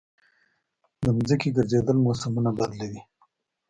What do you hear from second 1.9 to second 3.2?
موسمونه بدلوي.